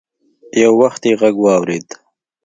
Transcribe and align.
يو 0.61 0.71
وخت 0.81 1.01
يې 1.09 1.13
غږ 1.21 1.35
واورېد. 1.43 1.87